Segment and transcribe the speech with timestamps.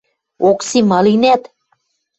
[0.49, 1.43] Окси, ма линӓт?